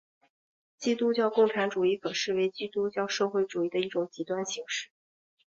[0.79, 4.89] 基督教共产主义可视为基督教社会主义的一种极端形式。